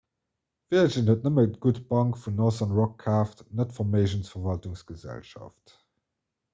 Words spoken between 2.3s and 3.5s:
northern rock kaaft